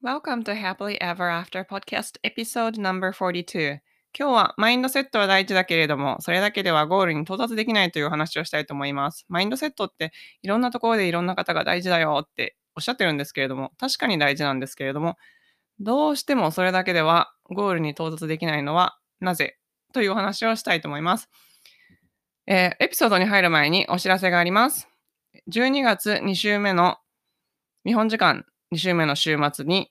[0.00, 3.80] Welcome to Happily Ever After Podcast Episode No.42
[4.16, 9.26] 今日はマインドセットは大事だけれども、それだけではゴールに到達できないという話をしたいと思います。
[9.28, 15.16] マインドセットっていろんなところでいろんな方が大事だよっておっしゃってるんですけれども、確かに大事なんですけれども、
[15.80, 19.58] どうしてもそれだけではゴールに到達できないのはなぜ
[19.92, 21.28] というお話をしたいと思います。
[22.46, 24.88] えー、エピソードに入る前にお知らせがあります。
[25.50, 26.98] 12月2週目の
[27.84, 29.90] 日本時間2週目の週末に、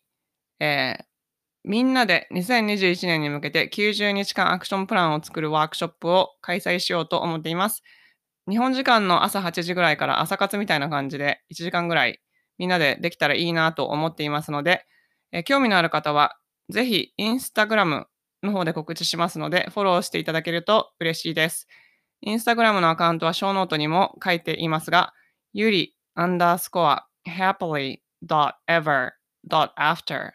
[0.60, 1.04] えー、
[1.64, 7.84] みんなで2021年に向けて90日間アクションプランを作るワークショップを開催しようと思っています。
[8.50, 12.22] 日本時間の朝8時ぐらいから朝活みたいな感じで1時間ぐらい
[12.58, 14.86] みんなでできたらいいなと思っていますので、
[15.32, 16.38] えー、興味のある方は
[16.70, 18.08] ぜひインスタグラム
[18.44, 21.68] の方で告知しますのでフォローしていただけると嬉しいです。
[22.22, 25.14] インスタグラムのアカウントはショーノートにも書いていますが、
[25.54, 28.00] ゆりアンダースコア happily
[28.70, 30.32] ever.after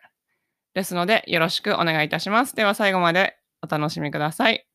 [0.75, 2.55] ですので、よろしくお願いいたします。
[2.55, 4.66] では最後までお楽しみください。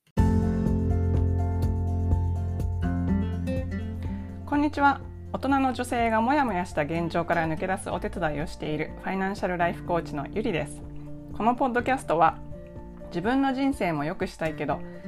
[4.45, 5.02] こんにちは。
[5.33, 10.81] 大人の女性がモヤモヤした現状から抜け出すお手伝いをしているファイナンシャルライフコーチのゆりです。
[11.36, 12.38] このポッドキャストは
[13.09, 14.80] 自分の人生も良くしたいけど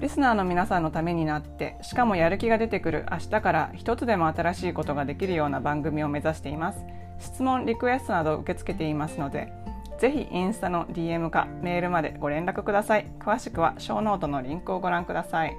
[0.00, 6.84] リスナーの皆さんのためになってしかもやる気が出てくる明日から一つでも新しいことができるような番組を目指しています。
[7.20, 9.52] 質問リクエストなど受け付けていますので
[9.98, 13.06] ぜひインスタの DM かメールまでご連絡ください。
[13.20, 15.56] 詳しくはショーノートのリンクをご覧ください。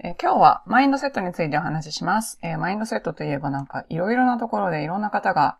[0.00, 2.38] え今日はマインドセットについてお話しします。
[2.40, 5.58] え、マインドセットといえばなんかいろいろなところでいろんな方が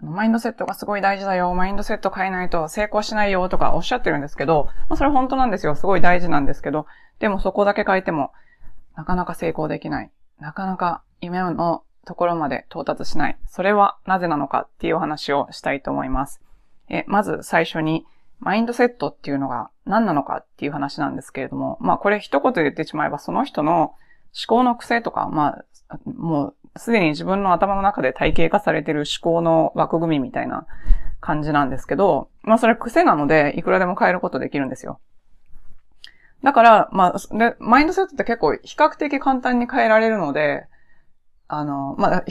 [0.00, 5.74] あのマインドセットがすごい大事だよ、マインドセット変えないと成功しないよとかおっしゃってるんですけど、まあ、それ本当なんですよ。
[5.74, 6.86] すごい大事なんですけど、
[7.18, 8.32] でもそこだけ変えても、
[8.96, 10.10] なかなか成功できない。
[10.38, 13.38] なかなか夢のところまで到達しない。
[13.46, 16.40] それはなぜなのかっていうお話をしたいと思います。
[16.88, 18.06] えまず最初に、
[18.40, 23.94] マインドセットっていうのが何なのかっていう話なんですけれども、まあこれ一言で言ってしまえばその人の思
[24.46, 30.66] 考の癖とか、まあ、もうすでに自分の頭の中で体系化されてる思考の枠組みみたいな
[31.20, 35.00] 感じなんですけど、まあそれ癖なので、いくらでも変えることできるんですよ。
[36.42, 40.66] だから、まあ、で、マインドセットって結構比較的簡単に変えられるので、
[41.48, 42.24] あの、まあ、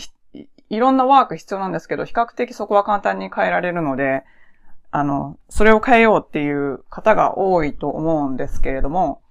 [0.70, 4.24] いろんなワーク必要なんですけど、比較的そこは簡単に変えられるので、
[4.92, 9.22] あの、それを変えようっていう方が多いと思うんですけれども、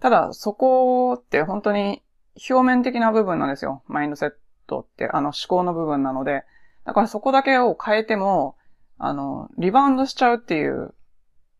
[0.00, 2.02] ただそこって本当に
[2.48, 3.82] 表面的な部分なんですよ。
[3.86, 4.32] マインドセッ
[4.72, 6.44] トって、あの思考の部分なので。
[6.84, 8.56] だからそこだけを変えても、
[8.98, 10.94] あの、リバウンドしちゃうっていう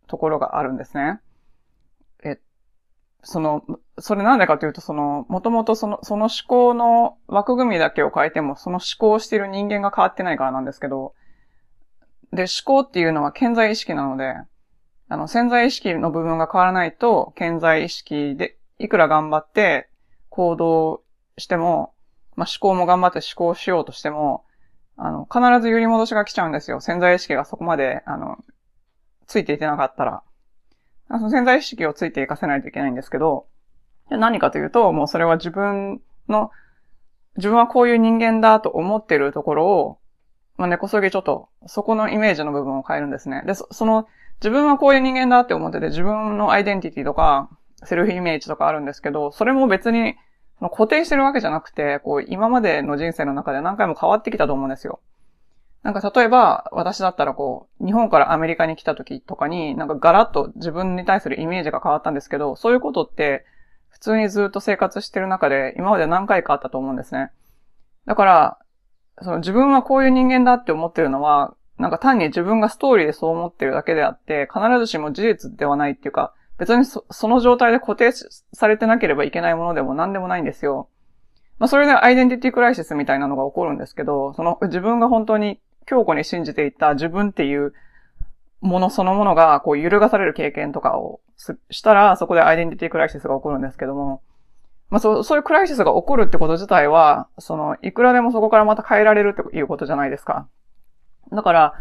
[0.06, 1.20] ところがあるんですね。
[2.24, 2.38] え、
[3.22, 3.64] その、
[3.98, 11.14] それなんでかというと、その、もともとその、その思考の枠組みだけを変えても、その思考をしている人間が変わってないからなんですけど、
[12.32, 14.34] で、思考っていうのは潜在意識なので、
[15.08, 19.88] あの、潜在意識の部分が変わらないと、潜在意識で、いくら頑張って
[20.30, 21.02] 行動
[21.36, 21.92] しても、
[22.36, 24.44] まあ、思考も頑張って思考しようとしても、
[24.96, 26.80] あの、必ず揺り戻しが来ちゃうんですよ。
[26.80, 28.38] 潜在意識がそこまで、あの、
[29.26, 30.22] ついていてなかったら。
[31.08, 33.46] その潜在意識をついていかせないといけないんですけど、
[34.10, 36.50] 何かというと、もうそれは自分の、
[37.36, 39.98] 自分はこういう人間だと思ってるところを、
[40.56, 43.42] まあ、根こそぎちょっと、そこのイメージの部分を変えるんですね。
[43.46, 44.06] で、その、
[44.40, 47.48] 自分はこういう人間だって思ってて、自分のアイデンティティとか、
[47.84, 50.16] セルフイメージとかあるんですけど、それも別に
[50.70, 55.00] 固定してるわけじゃなくて、こう、今までの人生の中で何回も変わってきたと思うんですよ。
[55.82, 63.44] なんか例えば、私だったらこう、日本からアメリカに来た時とかに、なんかガラッと自分に対するイメージが変わったんですけど、そういうことって、
[63.88, 67.30] 普通にずっと生活してる中で、今まで何回かあったと思うんですね。
[68.06, 68.58] だから、
[69.20, 76.32] その自分はこういう人間だって思ってるのは、なんか単に自分がストーリーでそう思ってるだけであって、必ずしも事実ではないっていうか、
[76.62, 78.12] 別にその状態で固定
[78.52, 80.88] されてなければいけないものでも何でもないんですよ。
[81.58, 87.72] まあ、それでアイデンティティクライシスみたいなのが起こるんですけど、その自分が本当に強固に信じていた自分っていう
[88.60, 91.18] ものそのものがこう揺るがされる経験とかを
[91.70, 94.22] したら、そこでアイデンティティクライシスが起こるんですけども、
[94.88, 100.46] まあそう、そういうクライシスが起こるってこと自体は、その、いくらでもそこからまた変えられるっていうことじゃないですか。
[101.32, 101.74] だから、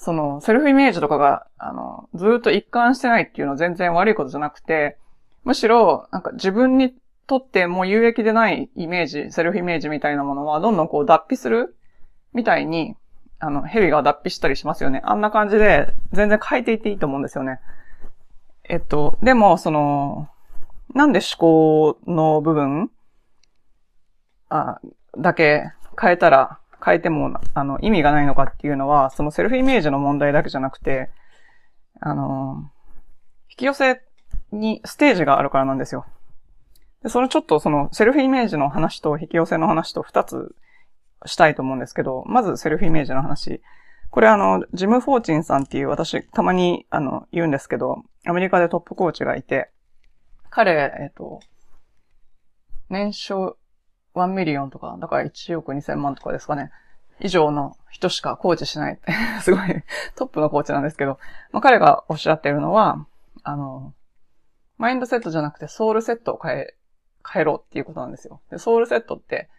[0.00, 4.96] その、セルフイメージとかが、あの、ずっと一貫してないっていうのは全然悪いことじゃなくて、
[5.44, 6.94] むしろ、なんか自分に
[7.26, 11.76] とっても有益でないイメージ、セルフイメージみたいなものは、どんどんこう脱皮する
[12.32, 12.96] みたいに、
[13.40, 15.02] あの、蛇が脱皮したりしますよね。
[15.04, 17.60] あんな感じで、全然変えていっていいと思うんですよね。
[18.70, 20.30] えっと、でも、その、
[20.94, 22.90] なんで思考の部分
[24.48, 24.80] あ
[25.18, 25.70] だけ
[26.00, 31.10] 変えたら、変えても、あの、意味がないのかっていうのは、そのセルフイメージの問題だけじゃなくて、
[32.00, 32.70] あの、
[33.50, 34.02] 引き寄せ
[34.52, 36.06] にステージがあるからなんですよ。
[37.02, 40.54] で、それちょっとそのセルフイメージの話と引き寄せの話と二つ
[41.26, 43.60] したいと思うんですけど、まずセルフイメージの話。
[44.10, 49.70] これあの、ジム・フォーチンさんっていう私たまにあの言うんですけど、アメリカでトップコーチがいて、
[50.50, 51.40] 彼、えっ、と、
[52.88, 53.56] 年商
[54.14, 56.70] 1 million とか、だから1億2000万とかですかね。
[57.20, 58.98] 以上の人しかコーチしない。
[59.42, 59.60] すごい
[60.16, 61.18] トップのコーチなんですけど、
[61.52, 63.06] まあ、彼がおっしゃってるのは、
[63.42, 63.94] あの、
[64.78, 66.74] mindset じゃなくて soul set を変え、
[67.30, 68.40] 変えろっていうことなんですよ。
[68.50, 69.50] で、 soul set って、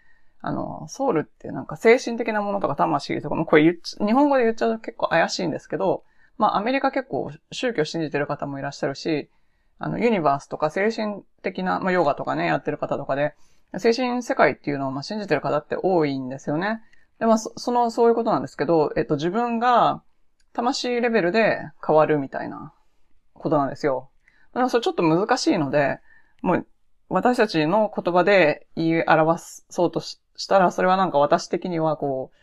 [0.41, 6.03] あの、ソウルってなんか精神的なものとか魂とかも、これ言っち、日本語で言っちゃうと結構怪しいんですけど、
[6.37, 9.29] まあアメリカ結構宗教信じてる方もいらっしゃるし、
[9.77, 13.35] あの、ユニバースとか精神的な、まあヨガとかね、やってる方とかで、
[13.77, 16.81] 精神世界っていうのをまあ信じてる方って多いんですよね。
[17.19, 20.01] で、まあそ、の、そういうことなんですけど、えっと、自分が
[20.53, 22.73] 魂レベルで変わるみたいな
[23.33, 24.09] ことなんですよ。
[24.53, 25.99] だからそれちょっと難しいので、
[26.41, 26.67] もう、
[27.09, 32.37] 私たちの言葉で言い表そうとしたら、それはなんか私的にはこう、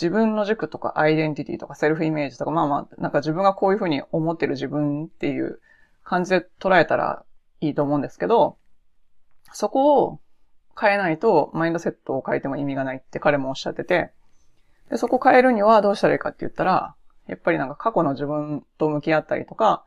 [0.00, 5.60] 自分の軸とかアイデンティティとかセルフイメージとか、まあまあ、なんか自分がこういうふうに思ってる自分っていう
[6.02, 7.24] 感じで捉えたら
[7.60, 8.56] いいと思うんですけど、
[9.52, 10.20] そこを
[10.78, 14.10] 変えないと、マインドセットを変えても意味がないって彼もおっしゃってて、
[14.90, 16.94] で、そこ変えるにはどうしたらいいかって言ったら、
[17.26, 19.84] やっぱりなんか過去の自分と向き合ったりとか、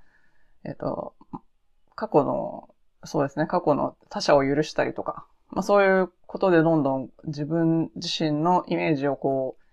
[0.63, 1.13] えっ、と、
[1.95, 2.69] 過去の、
[3.03, 9.63] そうですね、過去の他者を許したりとか、まあそういうことでどんどん自分自身のイメージをこう、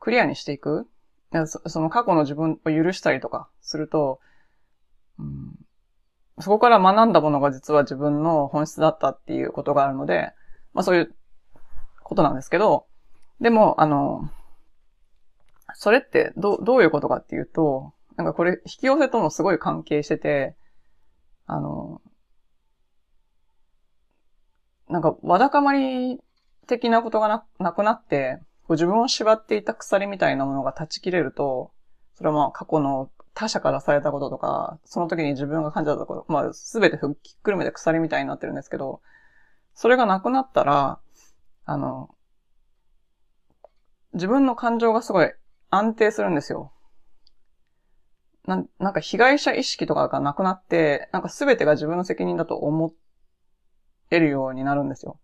[0.00, 0.88] クリアにしていく。
[1.66, 4.20] その過去の自分を許したりとかすると、
[5.18, 5.58] うん、
[6.40, 10.32] そこから学んだものが実は自分の本質だったっていうことがあるので、
[10.74, 11.14] まあそういう
[12.02, 12.86] ことなんですけど、
[13.40, 14.30] でも、あの、
[15.74, 20.54] それってどどういうことかっていうと、なんかこれ引き寄せともすごい関係してて、
[21.46, 22.00] あの、
[24.88, 26.20] なんかわだかまり
[26.66, 31.72] 的なことがななくなって、こう自分を縛っていた鎖みたいなものが断ち切れると、
[32.14, 39.00] それはまあ過去の他者からされたこととか、その時に自分が感じたこと、まあすべてひっくるめて鎖みたいになってるんですけど、
[39.74, 41.00] それがなくなったら、
[41.64, 42.10] あの、
[44.14, 45.32] 自分の感情がすごい
[45.70, 46.72] 安定するんですよ。
[48.46, 52.92] ななんか被害者意識とかがなくなって、なんか全てが自分の責任だと思
[54.10, 55.18] えるようになるんですよ。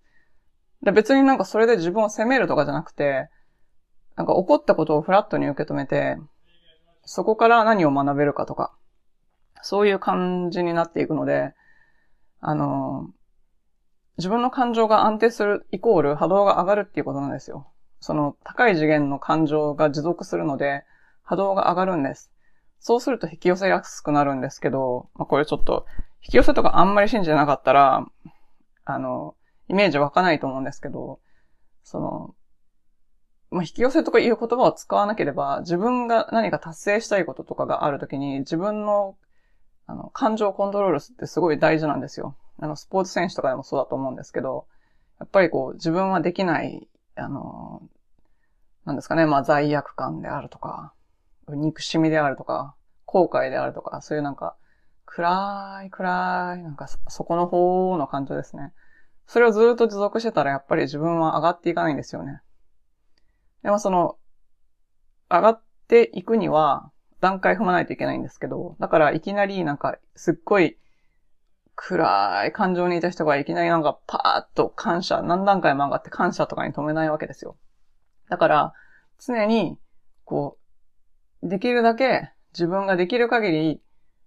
[0.82, 3.28] で別になんかそれで自分を責めるとかじゃなくて、
[4.16, 6.16] なんか起こったことをフラットに受け止めて、
[7.04, 8.72] そこから何を学べるかとか、
[9.62, 11.52] そういう感じになっていくので、
[12.40, 13.10] あの、
[14.18, 17.68] 自分の感情が安定するイコール波動が上がるっていうことなんですよ。
[18.00, 20.84] その高い次元の感情が持続するので
[21.22, 22.30] 波動が上がるんです。
[22.80, 25.86] そうすると引き寄せやすくなるんですけど、まあ、これちょっと
[26.22, 28.06] 引き寄せとかあんまり信じてなかったら、
[28.84, 29.34] あの、
[29.68, 31.20] イメージ湧かないと思うんですけど、
[31.82, 32.34] その、
[33.50, 39.16] まあ、引き寄せとかいう言葉を使わなければ、自分が何か達成したいこととかがあるときに、自分の、
[39.86, 42.36] あの、感情をコントロールってすごい大事なんですよ。
[42.58, 44.66] あの、スポーツ選手とかでもそうだと思うんですけど、
[45.20, 47.82] やっぱりこう、自分はできない、あの、
[48.84, 50.92] なんですかね、まあ罪悪感であるとか、
[51.48, 52.74] 憎しみであるとか、
[53.04, 54.56] 後悔であるとか、そういうなんか、
[55.06, 58.72] 暗い暗い、なんかそこの方の感情ですね。
[59.26, 62.40] それをずっと持続してたらやっぱり自分は上がっていかないんですよね。
[63.62, 64.16] でもその、
[65.30, 70.78] 上がっていくには段階踏まないといけないんですけど、だからいきなりなんかすっごい
[71.80, 77.56] 暗い感情にいた人がいきなりなんかパーッと感謝、何段階も上がって感謝とかに止めないわけですよ。
[78.28, 78.74] だから、
[79.20, 79.78] 常に、
[80.24, 80.58] こ
[81.40, 83.80] う、できるだけ自分ができる限り、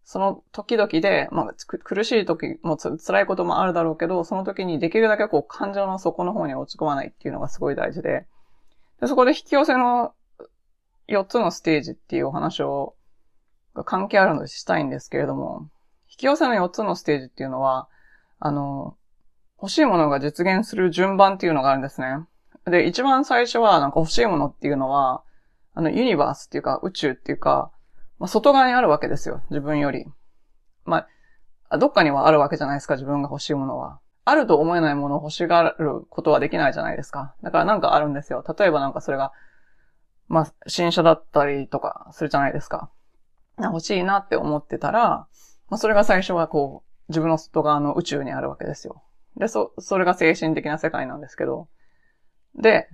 [0.06, 1.54] その時々で、まあ、
[1.84, 8.26] 苦しい時も辛いこともあるだろうけど、その時にできるだけこう感情の底の方に落ち込まないっていうのがすごい大事で、
[9.02, 10.14] でそこで引き寄せの
[11.10, 12.96] 4つのステージっていうお話を、
[13.76, 15.68] が関係あるのでしたいんですけれども、
[16.12, 17.88] 引き寄せの4つのステージっていうのは、
[18.40, 18.98] あの、
[19.62, 22.26] 欲しいものが実現する順番っていうのがあるんですね。
[22.66, 25.24] で、一番最初は、なんか欲しいものっていうのは、
[25.74, 27.72] あの、ユニバースっていうか、宇宙っていうか、
[28.20, 29.42] まあ、外側にあるわけですよ。
[29.50, 30.06] 自分より。
[30.86, 31.08] ま
[31.70, 34.00] あ、どっかにはあるわけじゃないですか、自分が欲しいものは。
[34.26, 37.34] あると思えないものを欲しがることはできないじゃないですか。
[37.42, 38.44] だからなんかあるんですよ。
[38.58, 39.32] 例えばなんかそれが、
[40.28, 42.90] まあ、新車だったりとかするじゃないですか。
[43.58, 45.28] 欲しいなって思ってたら、
[45.72, 49.02] まあ、それが最初はこう、自分の外側の宇宙にあるわけですよ。
[49.38, 51.70] で、そ、それが精神的な世界なんですけど。
[52.56, 52.90] で、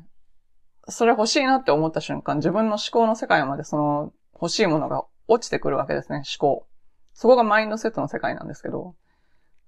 [0.87, 6.67] それ欲しいなって思った瞬間、自分の思考の世界までその欲しいものが落ちてくるわけですね、思考。
[7.13, 8.93] そこがマインドセットの世界なんですけど、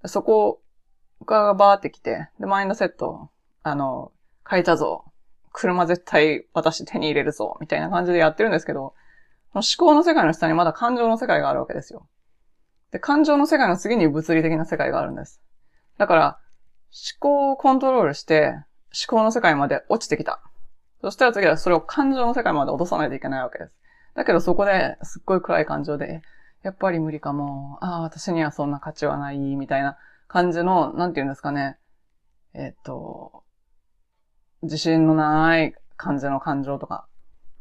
[0.05, 0.61] そこ
[1.25, 3.31] がバーってきて、で、マインドセット、
[3.63, 4.11] あの、
[4.47, 5.03] 変えたぞ。
[5.51, 7.57] 車絶対私手に入れるぞ。
[7.59, 8.93] みたいな感じでやってるんですけど、
[9.53, 12.07] 思考の世界の下にまだ感情の世界があるわけですよ。
[12.91, 15.41] で、感情の世界の次に物理的な世界があるんです。
[15.97, 16.39] だから、
[16.91, 18.55] 思考をコントロールして、
[19.07, 20.41] 思考の世界まで落ちてきた。
[21.01, 23.71] そしたら次はそれを感情の世界まで落とさないといけないわけです。
[24.15, 26.21] だけどそこですっごい暗い感情で、
[26.63, 27.77] やっぱり無理かも。
[27.81, 31.77] ああ、私にはそんな価値はない、みたいな感じの、なんて言うんですかね。
[32.53, 33.43] えっ、と、
[34.63, 37.07] 自信のない感じの感情とか、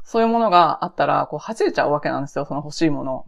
[0.02, 3.26] そういうものがあったら、こう、弾いちゃうわけなんですよ、その欲しいもの。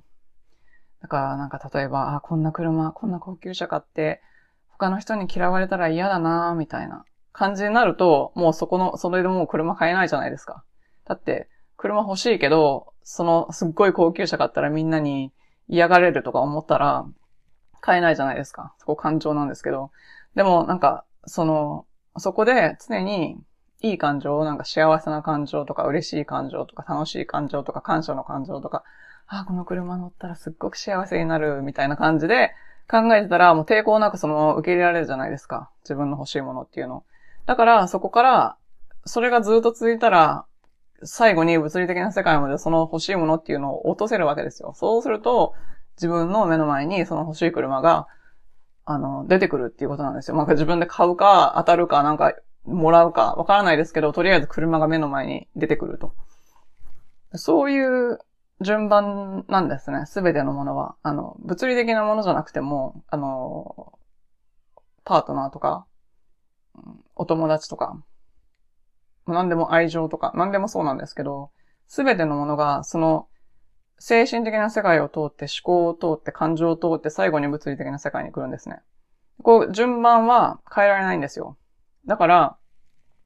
[1.01, 4.23] だからなんか例えば、あ、こんな車、こんな高級車買って、
[4.69, 10.65] 他の人に嫌われたら嫌だなみたいな感じになると、もうそこの、それでもう車買えないじゃないですか。
[11.07, 15.33] だって、車欲しいけど、そのすっごい高級車買ったらみんなに
[15.69, 17.07] 嫌がれるとか思ったら、
[17.81, 18.75] 買えないじゃないですか。
[18.79, 19.91] そこ感情なんですけど。
[20.35, 21.87] でもなんか、その、
[22.19, 23.39] そこで常に
[23.83, 28.85] いい感情、なんか幸せな感情とか嬉しい感情とか楽しい感情とか感謝の感情とか、
[29.27, 32.53] あ、この車乗ったらすっごく幸せになるみたいな感じで
[32.91, 35.71] 考えてたらもう抵抗なくその受け入れられるじゃないですか。
[35.85, 37.05] 自分の欲しいものっていうの。
[37.47, 38.57] だからそこから
[39.05, 40.45] それがずっと続いたら
[41.03, 44.73] 最後に物理的な世界までその欲しいものっていうのを落とせるわけですよ。
[44.75, 45.55] そうすると
[45.97, 48.09] 自分の目の前にその欲しい車が
[48.85, 50.37] あの、出てくるっていうことなんですよ。
[50.37, 56.15] まあ、自分で買うか、当たるか、なんか、もらうか、わからないですけど、とりあえず車が目の前に出てくると。
[57.35, 58.19] そういう
[58.61, 60.05] 順番なんですね。
[60.07, 60.97] すべてのものは。
[61.03, 63.99] あの、物理的なものじゃなくても、あの、
[65.05, 65.87] パートナーとか、
[67.17, 68.03] お友達とか、
[69.27, 71.51] 何でも愛情とか、何でもそうなんですけど、
[71.89, 73.29] すべてのものが、その、
[73.99, 78.81] 精神的な世界を通って、思考を通って、感情を通って、最後に物理的な世界に来るんですね。
[79.43, 81.57] こう、順番は変えられないんですよ。
[82.07, 82.57] だから、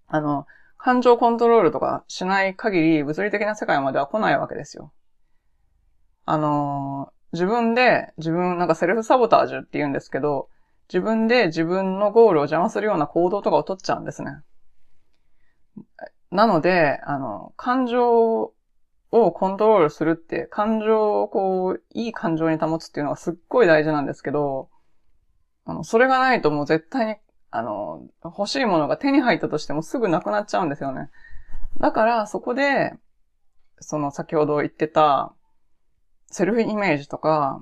[0.09, 4.93] あの、感情コントロールとかしない限り、物理的な世界までは来ないわけですよ。
[6.27, 10.49] あの、自分で、自分、なんかセルフサボタージュって言うんですけど、
[10.89, 14.43] 自分で自分のゴールを邪魔するような行動とかを取っちゃうんですね。
[16.31, 18.53] なので、あの、感情
[19.11, 24.69] をコントロールするって、感情をこう、いい感情に保つっていうのがすっごい大事なんですけど、
[25.65, 27.17] あの、それがないともう絶対に、
[27.57, 31.09] あの、欲しいものが手に入ったとしてもすぐなくなっちゃうんですよね。
[31.79, 32.95] だから、そこで、
[33.79, 35.33] その先ほど言ってた、
[36.33, 37.61] セルフイメージとか、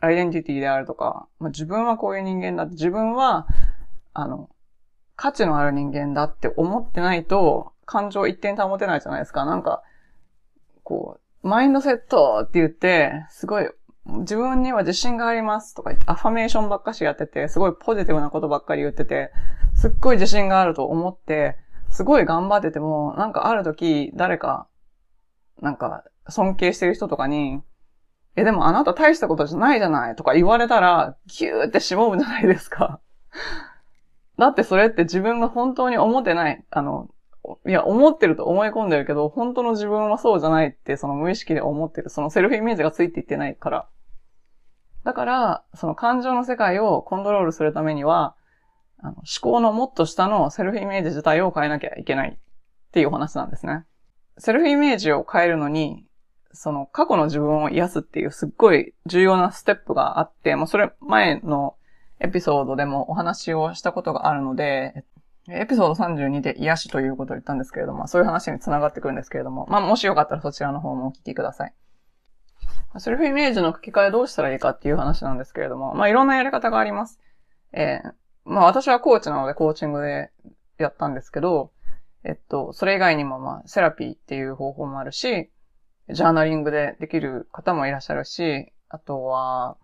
[0.00, 3.46] アイデンティティであるとか、まあ、自分はこういう人間だって、自分は、
[4.12, 4.50] あの、
[5.14, 9.44] 価値のある人間だって思ってないと、感情一点保てないじゃないですか。
[9.44, 9.84] なんか、
[10.82, 13.70] こう、マインドセットって言って、すごい、
[14.18, 19.30] 自分には自信がありますとか言って、アファメーションばっかしやってて、すごいポジティブなことばっかり言ってて、
[19.74, 21.56] すっごい自信があると思って、
[21.90, 24.66] すごい頑張ってても、なんかある時、誰か、
[25.60, 27.60] なんか、尊敬してる人とかに、
[28.36, 33.00] え、でもあなた大したことじゃないじゃないとか言われたら、ギューってしぼむじゃないですか。
[34.38, 37.10] だってそれって自分が本当に思ってない、あの、
[37.66, 42.10] いや、思ってると思い込んでるけど、本当の自分はそうじゃないって、その無意識で思ってる。
[42.10, 43.88] そのセルフイメージがついていってないから。
[45.04, 48.34] だから、その感情の世界をコントロールするためには、
[48.98, 53.84] あの思考のもっと下のセルフイメージ自体を変えなきゃいけないっていうお話なんですね。
[54.36, 56.04] セルフイメージを変えるのに、
[56.52, 61.76] その過去の自分を癒すっていうすっごい重要なステップがあって、もうそれ前の
[62.18, 65.04] エピソードでもお話をしたことがあるので、
[65.48, 71.74] エピソード32で癒しということを言ったんですけれども、そういう話に繋がってくるんですけれども、まあもしよかったらそちらの方もお聞きください。
[72.98, 77.20] セルフイメージの書き換えどうしたらいいかっていう話なんですけれども、まあいろんなやり方があります。
[77.72, 78.12] えー、
[78.44, 80.30] まあ私はコーチなのでコーチングで
[80.78, 81.70] やったんですけど、
[82.24, 85.50] えっと、それ以外にもまあセラピーっていう方法もあるし、
[86.08, 89.76] ジャーナリングでできる方もいらっしゃるし、あとは、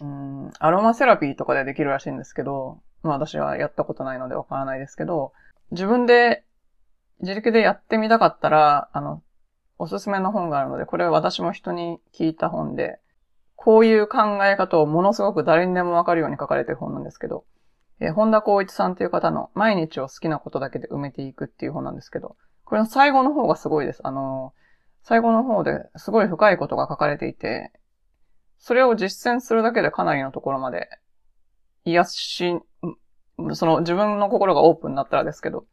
[0.00, 5.32] うん、アロマセラピーとかでできるらしいんですけど、まあ私はやったことないのでわからないですけど、
[5.70, 6.44] 自分で
[7.20, 9.22] 自力でやってみたかったら、あの、
[9.84, 13.00] おすすめの本があるので、これは私も人に聞いた本で、
[13.54, 17.44] こういう考え方をものすごく誰にでもわかるように書かれてる本なんですけど、
[18.00, 24.00] えー、本田光一さんという方の毎日を好きなことだけで埋めていくっていう本なんですけど、これの最後の方がすごいです。
[24.04, 27.70] あのー、最後の方ですごい深いことが書かれていて、
[28.56, 30.88] それを実践するだけでかなりのところまで
[31.84, 32.58] 癒し、
[33.52, 35.66] その自分の心がオープンになったらですけど、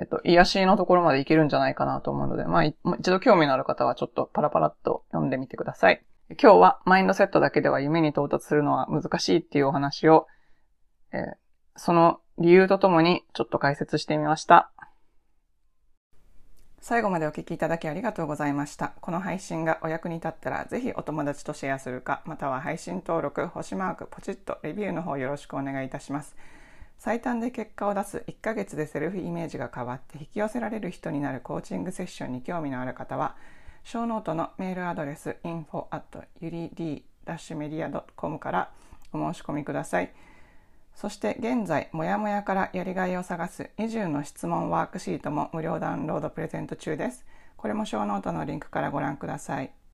[0.00, 2.76] えっと、癒しのところまでいけるんじゃないかなと思うので、まあ、一
[3.10, 6.02] 度興味のある方はちょっとパラパラっと読んでみてください。
[6.40, 10.26] 今日はマインドセットだけでは夢に到達するのは難しいっていうお話を、
[11.12, 11.20] えー、
[11.76, 14.72] その理由とともにちょっと解説してみました。
[16.80, 18.94] 最後までお聞きいただきありがとうございました。
[19.02, 26.34] この配信がお役に立ったら、ぜひお友達とシェアするか、または配信登録、星マーク、ポチッとレビューの方よろしくお願いいたします。
[27.00, 33.36] 最短で結果を出す1ヶ月でセルフイメージが変わって引き寄せられる人になるコーチングセッションに興味のある方は、
[33.84, 38.70] ショーノートのメールアドレス info at yuri-media.com から
[39.14, 40.12] お申し込みください。
[40.94, 47.24] そして現在、もやもやからやりがいを探す20の質問ワークシートも無料ダウンロードプレゼント中です。
[47.56, 49.70] これもショーノートのリンクからご覧ください。